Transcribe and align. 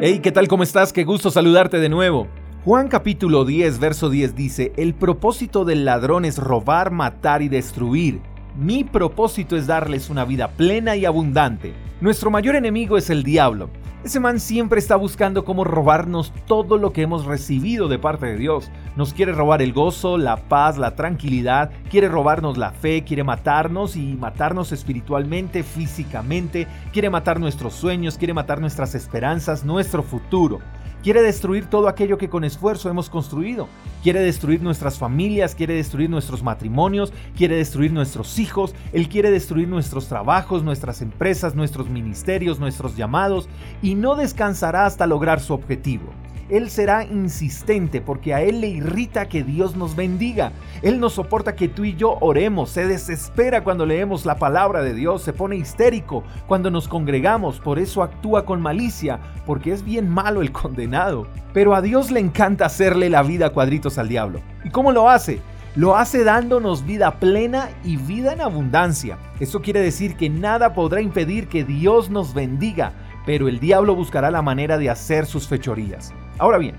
Hey, 0.00 0.20
¿qué 0.22 0.30
tal? 0.30 0.46
¿Cómo 0.46 0.62
estás? 0.62 0.92
Qué 0.92 1.02
gusto 1.02 1.28
saludarte 1.28 1.80
de 1.80 1.88
nuevo. 1.88 2.28
Juan 2.64 2.86
capítulo 2.86 3.44
10, 3.44 3.80
verso 3.80 4.10
10 4.10 4.36
dice, 4.36 4.72
El 4.76 4.94
propósito 4.94 5.64
del 5.64 5.84
ladrón 5.84 6.24
es 6.24 6.38
robar, 6.38 6.92
matar 6.92 7.42
y 7.42 7.48
destruir. 7.48 8.20
Mi 8.56 8.84
propósito 8.84 9.56
es 9.56 9.66
darles 9.66 10.08
una 10.08 10.24
vida 10.24 10.52
plena 10.52 10.94
y 10.94 11.04
abundante. 11.04 11.74
Nuestro 12.00 12.30
mayor 12.30 12.54
enemigo 12.54 12.96
es 12.96 13.10
el 13.10 13.24
diablo. 13.24 13.70
Ese 14.04 14.20
man 14.20 14.38
siempre 14.38 14.78
está 14.78 14.94
buscando 14.94 15.44
cómo 15.44 15.64
robarnos 15.64 16.32
todo 16.46 16.78
lo 16.78 16.92
que 16.92 17.02
hemos 17.02 17.24
recibido 17.24 17.88
de 17.88 17.98
parte 17.98 18.26
de 18.26 18.36
Dios. 18.36 18.70
Nos 18.94 19.12
quiere 19.12 19.32
robar 19.32 19.60
el 19.60 19.72
gozo, 19.72 20.18
la 20.18 20.36
paz, 20.36 20.78
la 20.78 20.94
tranquilidad, 20.94 21.72
quiere 21.90 22.08
robarnos 22.08 22.56
la 22.56 22.70
fe, 22.70 23.02
quiere 23.02 23.24
matarnos 23.24 23.96
y 23.96 24.14
matarnos 24.14 24.70
espiritualmente, 24.70 25.64
físicamente, 25.64 26.68
quiere 26.92 27.10
matar 27.10 27.40
nuestros 27.40 27.74
sueños, 27.74 28.18
quiere 28.18 28.34
matar 28.34 28.60
nuestras 28.60 28.94
esperanzas, 28.94 29.64
nuestro 29.64 30.04
futuro. 30.04 30.60
Quiere 31.02 31.22
destruir 31.22 31.66
todo 31.66 31.86
aquello 31.86 32.18
que 32.18 32.28
con 32.28 32.42
esfuerzo 32.42 32.90
hemos 32.90 33.08
construido. 33.08 33.68
Quiere 34.02 34.20
destruir 34.20 34.62
nuestras 34.62 34.98
familias, 34.98 35.54
quiere 35.54 35.74
destruir 35.74 36.10
nuestros 36.10 36.42
matrimonios, 36.42 37.12
quiere 37.36 37.56
destruir 37.56 37.92
nuestros 37.92 38.38
hijos. 38.38 38.74
Él 38.92 39.08
quiere 39.08 39.30
destruir 39.30 39.68
nuestros 39.68 40.08
trabajos, 40.08 40.64
nuestras 40.64 41.00
empresas, 41.00 41.54
nuestros 41.54 41.88
ministerios, 41.88 42.58
nuestros 42.58 42.96
llamados. 42.96 43.48
Y 43.80 43.94
no 43.94 44.16
descansará 44.16 44.86
hasta 44.86 45.06
lograr 45.06 45.40
su 45.40 45.54
objetivo. 45.54 46.12
Él 46.48 46.70
será 46.70 47.04
insistente 47.04 48.00
porque 48.00 48.34
a 48.34 48.42
Él 48.42 48.60
le 48.60 48.68
irrita 48.68 49.28
que 49.28 49.42
Dios 49.42 49.76
nos 49.76 49.96
bendiga. 49.96 50.52
Él 50.82 51.00
no 51.00 51.10
soporta 51.10 51.54
que 51.54 51.68
tú 51.68 51.84
y 51.84 51.94
yo 51.94 52.16
oremos, 52.20 52.70
se 52.70 52.86
desespera 52.86 53.64
cuando 53.64 53.86
leemos 53.86 54.24
la 54.24 54.36
palabra 54.36 54.82
de 54.82 54.94
Dios, 54.94 55.22
se 55.22 55.32
pone 55.32 55.56
histérico 55.56 56.24
cuando 56.46 56.70
nos 56.70 56.88
congregamos, 56.88 57.60
por 57.60 57.78
eso 57.78 58.02
actúa 58.02 58.44
con 58.44 58.60
malicia, 58.60 59.18
porque 59.46 59.72
es 59.72 59.84
bien 59.84 60.08
malo 60.08 60.40
el 60.40 60.52
condenado. 60.52 61.26
Pero 61.52 61.74
a 61.74 61.82
Dios 61.82 62.10
le 62.10 62.20
encanta 62.20 62.66
hacerle 62.66 63.10
la 63.10 63.22
vida 63.22 63.50
cuadritos 63.50 63.98
al 63.98 64.08
diablo. 64.08 64.40
¿Y 64.64 64.70
cómo 64.70 64.92
lo 64.92 65.08
hace? 65.08 65.40
Lo 65.76 65.96
hace 65.96 66.24
dándonos 66.24 66.84
vida 66.84 67.20
plena 67.20 67.68
y 67.84 67.96
vida 67.96 68.32
en 68.32 68.40
abundancia. 68.40 69.18
Eso 69.38 69.60
quiere 69.60 69.80
decir 69.80 70.16
que 70.16 70.28
nada 70.28 70.72
podrá 70.72 71.00
impedir 71.00 71.46
que 71.48 71.64
Dios 71.64 72.10
nos 72.10 72.34
bendiga 72.34 72.92
pero 73.28 73.46
el 73.46 73.60
diablo 73.60 73.94
buscará 73.94 74.30
la 74.30 74.40
manera 74.40 74.78
de 74.78 74.88
hacer 74.88 75.26
sus 75.26 75.46
fechorías. 75.46 76.14
Ahora 76.38 76.58
bien, 76.58 76.76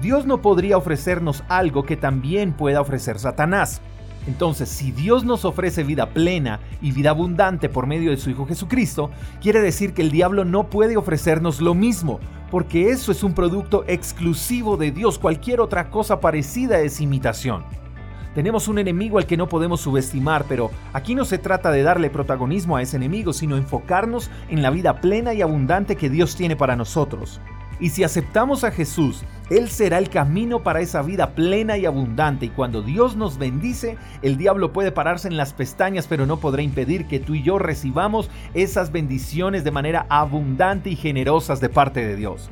Dios 0.00 0.26
no 0.26 0.42
podría 0.42 0.76
ofrecernos 0.76 1.44
algo 1.48 1.84
que 1.84 1.96
también 1.96 2.52
pueda 2.52 2.80
ofrecer 2.80 3.18
Satanás. 3.18 3.80
Entonces, 4.26 4.68
si 4.68 4.92
Dios 4.92 5.24
nos 5.24 5.44
ofrece 5.44 5.82
vida 5.82 6.10
plena 6.10 6.60
y 6.80 6.92
vida 6.92 7.10
abundante 7.10 7.68
por 7.68 7.86
medio 7.86 8.10
de 8.10 8.16
su 8.16 8.30
Hijo 8.30 8.46
Jesucristo, 8.46 9.10
quiere 9.40 9.60
decir 9.60 9.94
que 9.94 10.02
el 10.02 10.10
diablo 10.10 10.44
no 10.44 10.70
puede 10.70 10.96
ofrecernos 10.96 11.60
lo 11.60 11.74
mismo, 11.74 12.20
porque 12.50 12.90
eso 12.90 13.10
es 13.10 13.22
un 13.24 13.34
producto 13.34 13.84
exclusivo 13.86 14.76
de 14.76 14.92
Dios. 14.92 15.18
Cualquier 15.18 15.60
otra 15.60 15.90
cosa 15.90 16.20
parecida 16.20 16.80
es 16.80 17.00
imitación. 17.00 17.64
Tenemos 18.34 18.66
un 18.66 18.78
enemigo 18.78 19.18
al 19.18 19.26
que 19.26 19.36
no 19.36 19.48
podemos 19.48 19.80
subestimar, 19.82 20.46
pero 20.48 20.70
aquí 20.94 21.14
no 21.14 21.24
se 21.24 21.36
trata 21.36 21.70
de 21.70 21.82
darle 21.82 22.08
protagonismo 22.08 22.76
a 22.76 22.82
ese 22.82 22.96
enemigo, 22.96 23.32
sino 23.32 23.56
enfocarnos 23.56 24.30
en 24.48 24.62
la 24.62 24.70
vida 24.70 25.00
plena 25.00 25.34
y 25.34 25.42
abundante 25.42 25.96
que 25.96 26.08
Dios 26.08 26.34
tiene 26.34 26.56
para 26.56 26.74
nosotros. 26.74 27.40
Y 27.82 27.88
si 27.88 28.04
aceptamos 28.04 28.62
a 28.62 28.70
Jesús, 28.70 29.24
Él 29.50 29.68
será 29.68 29.98
el 29.98 30.08
camino 30.08 30.62
para 30.62 30.80
esa 30.80 31.02
vida 31.02 31.34
plena 31.34 31.76
y 31.76 31.84
abundante. 31.84 32.46
Y 32.46 32.50
cuando 32.50 32.80
Dios 32.80 33.16
nos 33.16 33.38
bendice, 33.38 33.98
el 34.22 34.36
diablo 34.36 34.72
puede 34.72 34.92
pararse 34.92 35.26
en 35.26 35.36
las 35.36 35.52
pestañas, 35.52 36.06
pero 36.06 36.24
no 36.24 36.36
podrá 36.36 36.62
impedir 36.62 37.08
que 37.08 37.18
tú 37.18 37.34
y 37.34 37.42
yo 37.42 37.58
recibamos 37.58 38.30
esas 38.54 38.92
bendiciones 38.92 39.64
de 39.64 39.72
manera 39.72 40.06
abundante 40.10 40.90
y 40.90 40.96
generosas 40.96 41.60
de 41.60 41.70
parte 41.70 42.06
de 42.06 42.14
Dios. 42.14 42.50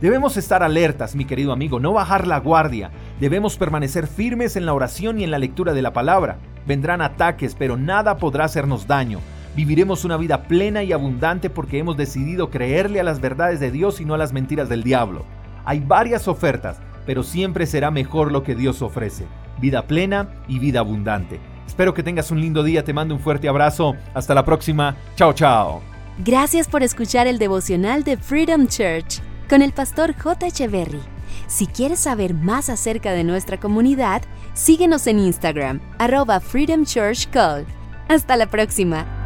Debemos 0.00 0.36
estar 0.36 0.62
alertas, 0.62 1.16
mi 1.16 1.24
querido 1.24 1.50
amigo, 1.50 1.80
no 1.80 1.92
bajar 1.92 2.28
la 2.28 2.38
guardia. 2.38 2.92
Debemos 3.18 3.56
permanecer 3.56 4.06
firmes 4.06 4.54
en 4.54 4.64
la 4.64 4.74
oración 4.74 5.18
y 5.18 5.24
en 5.24 5.32
la 5.32 5.40
lectura 5.40 5.74
de 5.74 5.82
la 5.82 5.92
palabra. 5.92 6.38
Vendrán 6.68 7.02
ataques, 7.02 7.56
pero 7.58 7.76
nada 7.76 8.16
podrá 8.18 8.44
hacernos 8.44 8.86
daño. 8.86 9.18
Viviremos 9.58 10.04
una 10.04 10.16
vida 10.16 10.44
plena 10.44 10.84
y 10.84 10.92
abundante 10.92 11.50
porque 11.50 11.80
hemos 11.80 11.96
decidido 11.96 12.48
creerle 12.48 13.00
a 13.00 13.02
las 13.02 13.20
verdades 13.20 13.58
de 13.58 13.72
Dios 13.72 14.00
y 14.00 14.04
no 14.04 14.14
a 14.14 14.16
las 14.16 14.32
mentiras 14.32 14.68
del 14.68 14.84
diablo. 14.84 15.24
Hay 15.64 15.80
varias 15.80 16.28
ofertas, 16.28 16.78
pero 17.06 17.24
siempre 17.24 17.66
será 17.66 17.90
mejor 17.90 18.30
lo 18.30 18.44
que 18.44 18.54
Dios 18.54 18.82
ofrece. 18.82 19.24
Vida 19.60 19.88
plena 19.88 20.28
y 20.46 20.60
vida 20.60 20.78
abundante. 20.78 21.40
Espero 21.66 21.92
que 21.92 22.04
tengas 22.04 22.30
un 22.30 22.40
lindo 22.40 22.62
día, 22.62 22.84
te 22.84 22.92
mando 22.92 23.16
un 23.16 23.20
fuerte 23.20 23.48
abrazo. 23.48 23.96
Hasta 24.14 24.32
la 24.32 24.44
próxima. 24.44 24.94
Chao, 25.16 25.32
chao. 25.32 25.82
Gracias 26.24 26.68
por 26.68 26.84
escuchar 26.84 27.26
el 27.26 27.40
devocional 27.40 28.04
de 28.04 28.16
Freedom 28.16 28.68
Church 28.68 29.20
con 29.50 29.60
el 29.62 29.72
pastor 29.72 30.14
J. 30.16 30.46
Echeverry. 30.46 31.00
Si 31.48 31.66
quieres 31.66 31.98
saber 31.98 32.32
más 32.32 32.70
acerca 32.70 33.10
de 33.10 33.24
nuestra 33.24 33.58
comunidad, 33.58 34.22
síguenos 34.54 35.08
en 35.08 35.18
Instagram, 35.18 35.80
arroba 35.98 36.38
Freedom 36.38 36.84
Church 36.84 37.28
Call. 37.30 37.66
Hasta 38.08 38.36
la 38.36 38.46
próxima. 38.46 39.17